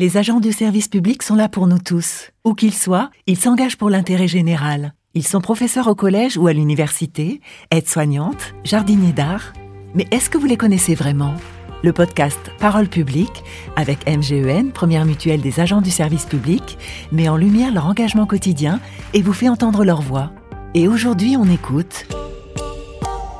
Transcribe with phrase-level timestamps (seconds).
[0.00, 2.30] Les agents du service public sont là pour nous tous.
[2.46, 4.94] Où qu'ils soient, ils s'engagent pour l'intérêt général.
[5.12, 9.52] Ils sont professeurs au collège ou à l'université, aides-soignantes, jardiniers d'art.
[9.94, 11.34] Mais est-ce que vous les connaissez vraiment?
[11.82, 13.44] Le podcast Parole publique,
[13.76, 16.78] avec MGEN, première mutuelle des agents du service public,
[17.12, 18.80] met en lumière leur engagement quotidien
[19.12, 20.32] et vous fait entendre leur voix.
[20.72, 22.06] Et aujourd'hui, on écoute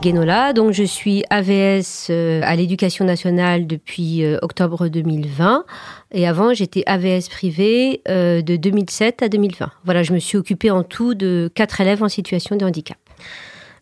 [0.00, 0.52] Guénola.
[0.52, 5.64] Donc, je suis AVS euh, à l'éducation nationale depuis euh, octobre 2020.
[6.12, 9.70] Et avant, j'étais AVS privé euh, de 2007 à 2020.
[9.84, 12.96] Voilà, je me suis occupée en tout de quatre élèves en situation de handicap.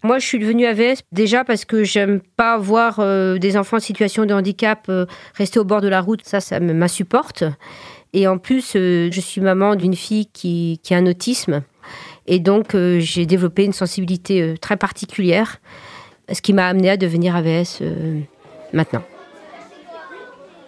[0.02, 3.00] Moi, je suis devenue AVS déjà parce que j'aime pas voir
[3.38, 4.90] des enfants en situation de handicap
[5.34, 6.20] rester au bord de la route.
[6.24, 7.44] Ça, ça m'insupporte.
[8.12, 11.62] Et en plus, je suis maman d'une fille qui, a un autisme.
[12.26, 15.60] Et donc, j'ai développé une sensibilité très particulière
[16.32, 18.20] ce qui m'a amené à devenir AVS euh,
[18.72, 19.02] maintenant.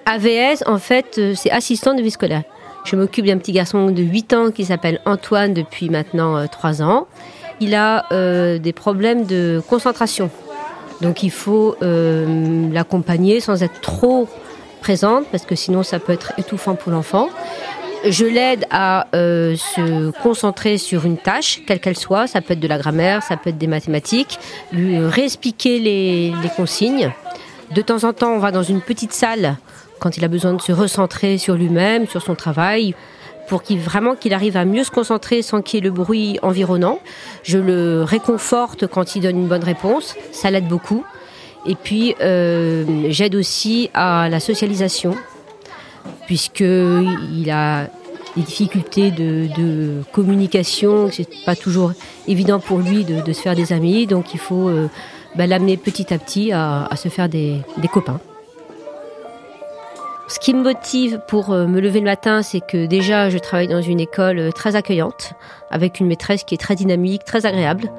[0.07, 2.45] AVS, en fait, euh, c'est assistant de vie scolaire.
[2.85, 6.85] Je m'occupe d'un petit garçon de 8 ans qui s'appelle Antoine depuis maintenant 3 euh,
[6.85, 7.07] ans.
[7.60, 8.07] Il a
[8.59, 10.30] des problèmes de concentration.
[11.01, 14.29] Donc il faut l'accompagner sans être trop
[14.80, 17.30] présente parce que sinon ça peut être étouffant pour l'enfant.
[18.04, 22.27] Je l'aide à euh, se concentrer sur une tâche, quelle qu'elle soit.
[22.27, 24.38] Ça peut être de la grammaire, ça peut être des mathématiques.
[24.73, 27.13] Lui réexpliquer les, les consignes.
[27.74, 29.57] De temps en temps, on va dans une petite salle
[29.99, 32.95] quand il a besoin de se recentrer sur lui-même, sur son travail,
[33.49, 36.38] pour qu'il vraiment qu'il arrive à mieux se concentrer sans qu'il y ait le bruit
[36.43, 37.01] environnant.
[37.43, 41.04] Je le réconforte quand il donne une bonne réponse, ça l'aide beaucoup.
[41.66, 45.16] Et puis euh, j'aide aussi à la socialisation
[46.29, 47.87] puisqu'il a
[48.37, 51.93] des difficultés de, communication, c'est pas toujours
[52.29, 54.88] évident pour lui de, se faire des amis, donc il faut euh,
[55.37, 58.20] bah, l'amener petit à petit à, se faire des, copains.
[60.29, 63.68] Ce qui me motive pour euh, me lever le matin, c'est que déjà je travaille
[63.68, 65.32] dans une école euh, très accueillante,
[65.70, 67.91] avec une maîtresse qui est très dynamique, très agréable.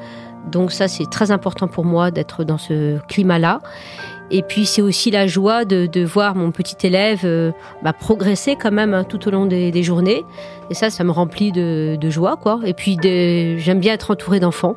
[0.52, 3.62] Donc ça, c'est très important pour moi d'être dans ce climat-là.
[4.32, 7.52] Et puis c'est aussi la joie de, de, voir mon petit élève euh,
[7.82, 10.24] bah, progresser quand même hein, tout au long des, journées.
[10.70, 12.60] Et ça, ça me remplit de, de joie, quoi.
[12.66, 14.76] Et puis j'aime bien être entourée d'enfants.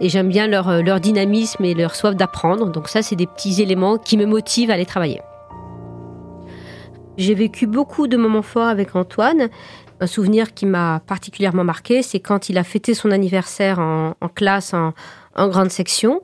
[0.00, 2.70] Et j'aime bien leur, euh, leur dynamisme et leur soif d'apprendre.
[2.70, 5.20] Donc ça, c'est des petits éléments qui me motivent à aller travailler.
[7.16, 9.48] J'ai vécu beaucoup de moments forts avec Antoine.
[10.00, 14.74] Un souvenir qui m'a particulièrement marqué, c'est quand il a fêté son anniversaire en, classe,
[14.74, 16.20] en grande section.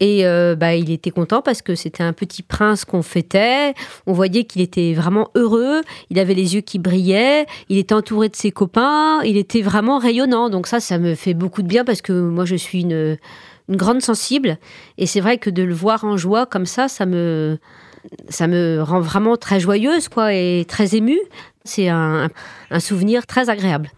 [0.00, 3.74] Et euh, bah, il était content parce que c'était un petit prince qu'on fêtait.
[4.06, 5.80] On voyait qu'il était vraiment heureux.
[6.10, 7.46] Il avait les yeux qui brillaient.
[7.68, 9.22] Il était entouré de ses copains.
[9.24, 10.50] Il était vraiment rayonnant.
[10.50, 13.16] Donc ça, ça me fait beaucoup de bien parce que moi, je suis une,
[13.70, 14.58] grande sensible.
[14.98, 17.58] Et c'est vrai que de le voir en joie comme ça, ça me,
[18.28, 21.18] ça me rend vraiment très joyeuse, quoi, et très émue.
[21.64, 22.28] C'est un,
[22.70, 23.90] un souvenir très agréable.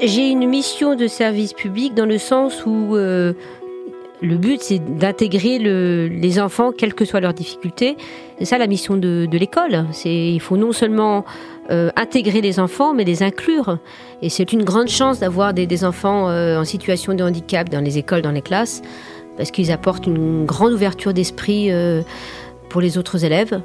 [0.00, 3.32] J'ai une mission de service public dans le sens où euh,
[4.20, 7.96] le but, c'est d'intégrer les enfants, quelles que soient leurs difficultés.
[8.38, 9.86] C'est ça la mission de, l'école.
[10.04, 11.24] Il faut non seulement
[11.70, 13.78] euh, intégrer les enfants, mais les inclure.
[14.22, 17.98] Et c'est une grande chance d'avoir des, enfants euh, en situation de handicap dans les
[17.98, 18.82] écoles, dans les classes,
[19.36, 21.70] parce qu'ils apportent une grande ouverture d'esprit.
[21.70, 22.02] Euh,
[22.70, 23.62] pour les autres élèves.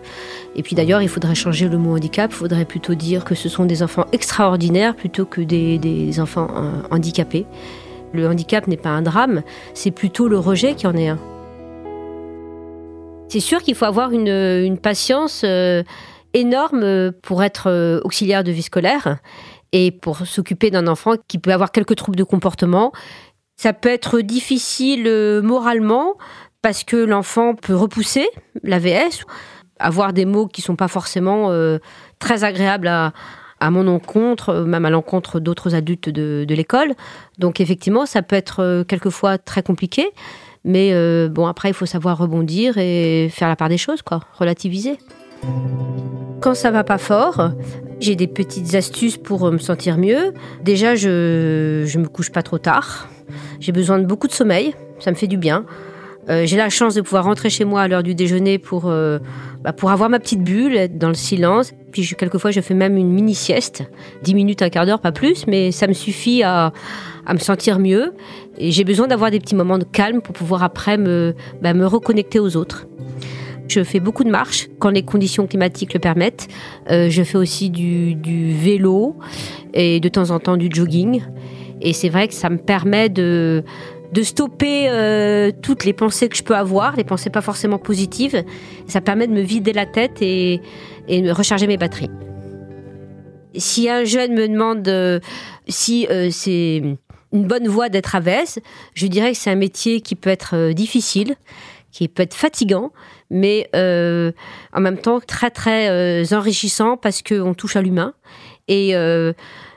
[0.56, 3.50] Et puis d'ailleurs, il faudrait changer le mot handicap, il faudrait plutôt dire que ce
[3.50, 6.48] sont des enfants extraordinaires plutôt que des enfants
[6.90, 7.46] handicapés
[8.14, 9.42] le handicap n'est pas un drame,
[9.74, 11.20] c'est plutôt le rejet qui en est un.
[13.28, 15.84] C'est sûr qu'il faut avoir une, patience euh,
[16.34, 19.18] énorme pour être euh, auxiliaire de vie scolaire
[19.72, 22.92] et pour s'occuper d'un enfant qui peut avoir quelques troubles de comportement.
[23.56, 26.14] Ça peut être difficile euh, moralement
[26.62, 28.30] parce que l'enfant peut repousser
[28.62, 29.24] l'AVS,
[29.80, 31.50] avoir des mots qui sont pas forcément
[32.20, 33.12] très agréables à,
[33.60, 36.94] à mon encontre, euh, même à l'encontre d'autres adultes de, l'école.
[37.40, 40.10] Donc effectivement, ça peut être euh, quelquefois très compliqué.
[40.66, 44.22] Mais euh, bon, après, il faut savoir rebondir et faire la part des choses, quoi,
[44.34, 44.98] relativiser.
[46.42, 47.52] Quand ça va pas fort,
[48.00, 50.34] j'ai des petites astuces pour me sentir mieux.
[50.62, 53.10] Déjà, je, je me couche pas trop tard.
[53.60, 55.66] J'ai besoin de beaucoup de sommeil, ça me fait du bien.
[56.30, 59.20] Euh, j'ai la chance de pouvoir rentrer chez moi à l'heure du déjeuner pour, euh,
[59.62, 61.74] bah, pour avoir ma petite bulle, être dans le silence.
[61.92, 63.84] Puis je, quelquefois, je fais même une mini sieste,
[64.24, 66.72] 10 minutes, un quart d'heure, pas plus, mais ça me suffit à,
[67.26, 68.14] à me sentir mieux.
[68.58, 71.86] Et j'ai besoin d'avoir des petits moments de calme pour pouvoir après me, bah, me
[71.86, 72.88] reconnecter aux autres.
[73.68, 76.48] Je fais beaucoup de marches quand les conditions climatiques le permettent.
[76.90, 79.16] Euh, je fais aussi du, du vélo
[79.74, 81.22] et de temps en temps du jogging.
[81.82, 83.64] Et c'est vrai que ça me permet de,
[84.14, 88.44] de stopper euh, toutes les pensées que je peux avoir, les pensées pas forcément positives.
[88.88, 90.62] Ça permet de me vider la tête et,
[91.10, 92.12] de recharger mes batteries.
[93.56, 95.20] Si un jeune me demande euh,
[95.68, 96.84] si euh, c'est
[97.32, 98.60] une bonne voie d'être AVS,
[98.94, 101.36] je dirais que c'est un métier qui peut être difficile,
[101.92, 102.92] qui peut être fatigant,
[103.32, 108.14] mais en même temps très très enrichissant parce qu'on touche à l'humain
[108.68, 108.96] et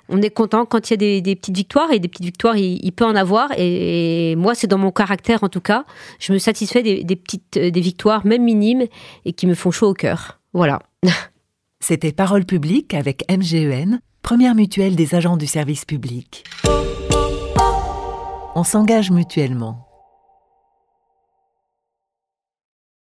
[0.09, 2.93] on est content quand il y a des, petites victoires et des petites victoires il,
[2.93, 5.85] peut en avoir et, moi c'est dans mon caractère en tout cas
[6.19, 8.87] je me satisfais des, petites victoires même minimes
[9.25, 10.81] et qui me font chaud au cœur voilà
[11.81, 16.45] C'était Parole publique avec MGEN, première mutuelle des agents du service public.
[18.55, 19.86] On s'engage mutuellement.